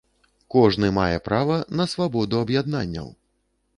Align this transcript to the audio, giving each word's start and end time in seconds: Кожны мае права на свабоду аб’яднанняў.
Кожны 0.55 0.87
мае 0.99 1.19
права 1.29 1.57
на 1.81 1.87
свабоду 1.93 2.43
аб’яднанняў. 2.47 3.07